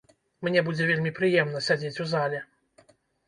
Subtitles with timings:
[0.45, 2.39] Мне будзе вельмі прыемна сядзець у зале.